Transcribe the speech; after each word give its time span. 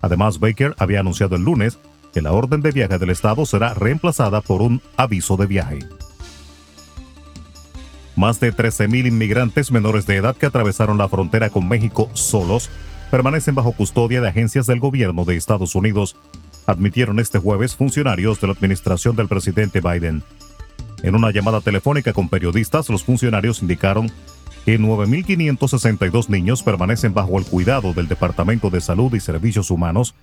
Además, 0.00 0.38
Baker 0.38 0.74
había 0.78 1.00
anunciado 1.00 1.36
el 1.36 1.42
lunes 1.42 1.78
que 2.14 2.22
la 2.22 2.32
orden 2.32 2.62
de 2.62 2.70
viaje 2.70 2.96
del 2.96 3.10
estado 3.10 3.44
será 3.44 3.74
reemplazada 3.74 4.40
por 4.40 4.62
un 4.62 4.80
aviso 4.96 5.36
de 5.36 5.46
viaje. 5.46 5.80
Más 8.14 8.40
de 8.40 8.54
13.000 8.54 9.08
inmigrantes 9.08 9.70
menores 9.70 10.06
de 10.06 10.16
edad 10.16 10.36
que 10.36 10.46
atravesaron 10.46 10.96
la 10.96 11.08
frontera 11.08 11.50
con 11.50 11.68
México 11.68 12.08
solos 12.14 12.70
permanecen 13.10 13.54
bajo 13.54 13.72
custodia 13.72 14.20
de 14.20 14.28
agencias 14.28 14.66
del 14.66 14.80
gobierno 14.80 15.24
de 15.24 15.36
Estados 15.36 15.74
Unidos, 15.74 16.16
admitieron 16.66 17.18
este 17.18 17.38
jueves 17.38 17.76
funcionarios 17.76 18.40
de 18.40 18.46
la 18.46 18.52
administración 18.52 19.16
del 19.16 19.28
presidente 19.28 19.80
Biden. 19.80 20.22
En 21.02 21.14
una 21.14 21.30
llamada 21.30 21.60
telefónica 21.60 22.12
con 22.12 22.28
periodistas, 22.28 22.88
los 22.88 23.04
funcionarios 23.04 23.60
indicaron 23.60 24.10
que 24.66 24.80
9.562 24.80 26.28
niños 26.28 26.64
permanecen 26.64 27.14
bajo 27.14 27.38
el 27.38 27.44
cuidado 27.44 27.94
del 27.94 28.08
Departamento 28.08 28.68
de 28.68 28.80
Salud 28.80 29.14
y 29.14 29.20
Servicios 29.20 29.70
Humanos 29.70 30.16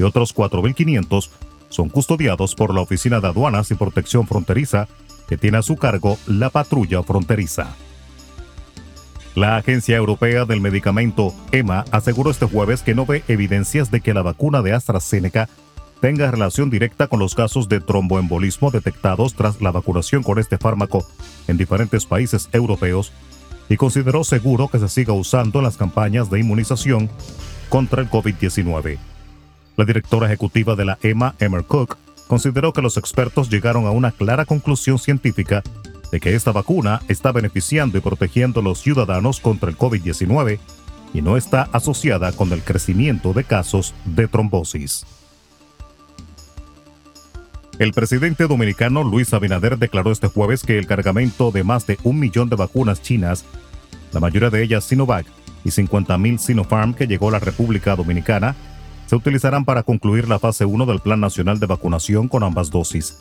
y 0.00 0.02
otros 0.02 0.34
4.500 0.34 1.30
son 1.68 1.88
custodiados 1.90 2.56
por 2.56 2.74
la 2.74 2.80
Oficina 2.80 3.20
de 3.20 3.28
Aduanas 3.28 3.70
y 3.70 3.76
Protección 3.76 4.26
Fronteriza 4.26 4.88
que 5.28 5.38
tiene 5.38 5.58
a 5.58 5.62
su 5.62 5.76
cargo 5.76 6.18
la 6.26 6.50
patrulla 6.50 7.04
fronteriza. 7.04 7.76
La 9.36 9.56
Agencia 9.56 9.96
Europea 9.96 10.44
del 10.44 10.60
Medicamento, 10.60 11.32
EMA, 11.52 11.84
aseguró 11.92 12.32
este 12.32 12.46
jueves 12.46 12.82
que 12.82 12.96
no 12.96 13.06
ve 13.06 13.22
evidencias 13.28 13.92
de 13.92 14.00
que 14.00 14.12
la 14.12 14.22
vacuna 14.22 14.60
de 14.62 14.72
AstraZeneca 14.72 15.48
tenga 16.00 16.32
relación 16.32 16.68
directa 16.68 17.06
con 17.06 17.20
los 17.20 17.36
casos 17.36 17.68
de 17.68 17.80
tromboembolismo 17.80 18.72
detectados 18.72 19.34
tras 19.34 19.60
la 19.60 19.70
vacunación 19.70 20.24
con 20.24 20.40
este 20.40 20.58
fármaco 20.58 21.06
en 21.46 21.56
diferentes 21.58 22.06
países 22.06 22.48
europeos 22.52 23.12
y 23.68 23.76
consideró 23.76 24.24
seguro 24.24 24.68
que 24.68 24.78
se 24.78 24.88
siga 24.88 25.12
usando 25.12 25.58
en 25.58 25.64
las 25.64 25.76
campañas 25.76 26.30
de 26.30 26.40
inmunización 26.40 27.10
contra 27.68 28.02
el 28.02 28.10
COVID-19. 28.10 28.98
La 29.76 29.84
directora 29.84 30.26
ejecutiva 30.26 30.76
de 30.76 30.84
la 30.84 30.98
EMA, 31.02 31.34
Emmer 31.38 31.64
Cook, 31.64 31.96
consideró 32.28 32.72
que 32.72 32.82
los 32.82 32.96
expertos 32.96 33.50
llegaron 33.50 33.86
a 33.86 33.90
una 33.90 34.12
clara 34.12 34.44
conclusión 34.44 34.98
científica 34.98 35.62
de 36.10 36.20
que 36.20 36.34
esta 36.34 36.52
vacuna 36.52 37.00
está 37.08 37.32
beneficiando 37.32 37.98
y 37.98 38.00
protegiendo 38.00 38.60
a 38.60 38.62
los 38.62 38.80
ciudadanos 38.80 39.40
contra 39.40 39.68
el 39.68 39.76
COVID-19 39.76 40.58
y 41.12 41.22
no 41.22 41.36
está 41.36 41.68
asociada 41.72 42.32
con 42.32 42.52
el 42.52 42.62
crecimiento 42.62 43.32
de 43.32 43.44
casos 43.44 43.94
de 44.04 44.28
trombosis. 44.28 45.06
El 47.78 47.92
presidente 47.92 48.46
dominicano 48.46 49.02
Luis 49.02 49.34
Abinader 49.34 49.78
declaró 49.78 50.12
este 50.12 50.28
jueves 50.28 50.62
que 50.62 50.78
el 50.78 50.86
cargamento 50.86 51.50
de 51.50 51.64
más 51.64 51.88
de 51.88 51.98
un 52.04 52.20
millón 52.20 52.48
de 52.48 52.54
vacunas 52.54 53.02
chinas, 53.02 53.44
la 54.12 54.20
mayoría 54.20 54.48
de 54.48 54.62
ellas 54.62 54.84
Sinovac 54.84 55.26
y 55.64 55.70
50.000 55.70 56.38
Sinopharm 56.38 56.94
que 56.94 57.08
llegó 57.08 57.30
a 57.30 57.32
la 57.32 57.40
República 57.40 57.96
Dominicana, 57.96 58.54
se 59.06 59.16
utilizarán 59.16 59.64
para 59.64 59.82
concluir 59.82 60.28
la 60.28 60.38
fase 60.38 60.64
1 60.64 60.86
del 60.86 61.00
Plan 61.00 61.18
Nacional 61.18 61.58
de 61.58 61.66
Vacunación 61.66 62.28
con 62.28 62.44
ambas 62.44 62.70
dosis. 62.70 63.18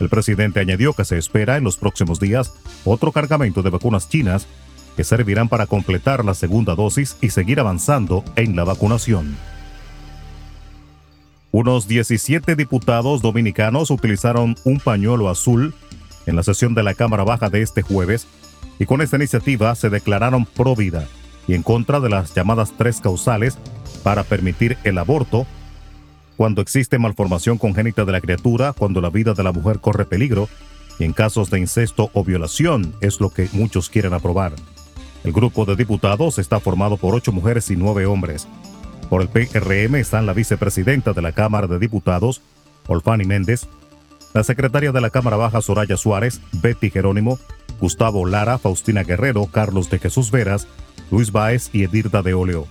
El 0.00 0.08
presidente 0.08 0.60
añadió 0.60 0.94
que 0.94 1.04
se 1.04 1.18
espera 1.18 1.58
en 1.58 1.64
los 1.64 1.76
próximos 1.76 2.18
días 2.18 2.54
otro 2.86 3.12
cargamento 3.12 3.62
de 3.62 3.68
vacunas 3.68 4.08
chinas 4.08 4.46
que 4.96 5.04
servirán 5.04 5.50
para 5.50 5.66
completar 5.66 6.24
la 6.24 6.32
segunda 6.32 6.74
dosis 6.74 7.18
y 7.20 7.30
seguir 7.30 7.60
avanzando 7.60 8.24
en 8.36 8.56
la 8.56 8.64
vacunación. 8.64 9.36
Unos 11.52 11.88
17 11.88 12.54
diputados 12.54 13.22
dominicanos 13.22 13.90
utilizaron 13.90 14.54
un 14.64 14.78
pañuelo 14.78 15.28
azul 15.28 15.74
en 16.26 16.36
la 16.36 16.44
sesión 16.44 16.74
de 16.74 16.84
la 16.84 16.94
Cámara 16.94 17.24
Baja 17.24 17.50
de 17.50 17.62
este 17.62 17.82
jueves 17.82 18.28
y 18.78 18.86
con 18.86 19.00
esta 19.00 19.16
iniciativa 19.16 19.74
se 19.74 19.90
declararon 19.90 20.46
pro 20.46 20.76
vida 20.76 21.08
y 21.48 21.54
en 21.54 21.62
contra 21.64 21.98
de 21.98 22.08
las 22.08 22.34
llamadas 22.34 22.72
tres 22.78 23.00
causales 23.00 23.58
para 24.04 24.22
permitir 24.22 24.78
el 24.84 24.98
aborto 24.98 25.46
cuando 26.36 26.62
existe 26.62 26.98
malformación 26.98 27.58
congénita 27.58 28.04
de 28.04 28.12
la 28.12 28.20
criatura, 28.20 28.72
cuando 28.72 29.00
la 29.00 29.10
vida 29.10 29.34
de 29.34 29.42
la 29.42 29.52
mujer 29.52 29.80
corre 29.80 30.04
peligro 30.04 30.48
y 30.98 31.04
en 31.04 31.12
casos 31.12 31.50
de 31.50 31.58
incesto 31.58 32.10
o 32.14 32.24
violación 32.24 32.94
es 33.00 33.20
lo 33.20 33.30
que 33.30 33.48
muchos 33.52 33.90
quieren 33.90 34.14
aprobar. 34.14 34.52
El 35.24 35.32
grupo 35.32 35.64
de 35.64 35.76
diputados 35.76 36.38
está 36.38 36.60
formado 36.60 36.96
por 36.96 37.14
ocho 37.14 37.32
mujeres 37.32 37.70
y 37.70 37.76
nueve 37.76 38.06
hombres. 38.06 38.46
Por 39.10 39.22
el 39.22 39.28
PRM 39.28 39.96
están 39.96 40.24
la 40.24 40.32
vicepresidenta 40.32 41.12
de 41.12 41.20
la 41.20 41.32
Cámara 41.32 41.66
de 41.66 41.80
Diputados, 41.80 42.40
Olfani 42.86 43.24
Méndez, 43.24 43.66
la 44.32 44.44
secretaria 44.44 44.92
de 44.92 45.00
la 45.00 45.10
Cámara 45.10 45.36
Baja 45.36 45.60
Soraya 45.60 45.96
Suárez, 45.96 46.40
Betty 46.52 46.90
Jerónimo, 46.90 47.40
Gustavo 47.80 48.24
Lara, 48.24 48.58
Faustina 48.58 49.02
Guerrero, 49.02 49.46
Carlos 49.46 49.90
de 49.90 49.98
Jesús 49.98 50.30
Veras, 50.30 50.68
Luis 51.10 51.32
Báez 51.32 51.70
y 51.72 51.82
Edirda 51.82 52.22
de 52.22 52.34
Oleo. 52.34 52.68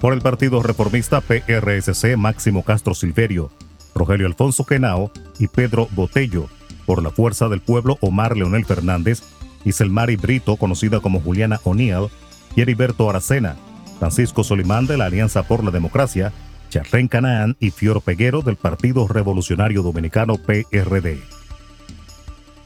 Por 0.00 0.12
el 0.12 0.20
Partido 0.20 0.62
Reformista 0.62 1.20
PRSC, 1.20 2.16
Máximo 2.16 2.62
Castro 2.62 2.94
Silverio, 2.94 3.50
Rogelio 3.96 4.28
Alfonso 4.28 4.64
Genao 4.64 5.10
y 5.40 5.48
Pedro 5.48 5.88
Botello. 5.90 6.46
Por 6.86 7.02
la 7.02 7.10
Fuerza 7.10 7.48
del 7.48 7.60
Pueblo, 7.60 7.98
Omar 8.00 8.36
Leonel 8.36 8.64
Fernández, 8.64 9.22
Iselmari 9.64 10.14
Brito, 10.14 10.56
conocida 10.56 11.00
como 11.00 11.20
Juliana 11.20 11.60
O'Neill, 11.64 12.10
y 12.54 12.60
Heriberto 12.60 13.10
Aracena, 13.10 13.56
Francisco 13.98 14.44
Solimán 14.44 14.86
de 14.86 14.96
la 14.96 15.06
Alianza 15.06 15.42
por 15.42 15.64
la 15.64 15.70
Democracia, 15.70 16.32
Charlén 16.70 17.08
Canaán 17.08 17.56
y 17.60 17.70
Fior 17.70 18.00
Peguero 18.02 18.42
del 18.42 18.56
Partido 18.56 19.06
Revolucionario 19.06 19.82
Dominicano 19.82 20.36
PRD. 20.36 21.20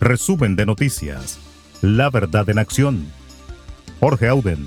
Resumen 0.01 0.57
de 0.57 0.67
noticias. 0.67 1.39
La 1.83 2.11
verdad 2.11 2.49
en 2.49 2.59
acción. 2.59 3.07
Jorge 4.01 4.29
Auden. 4.29 4.67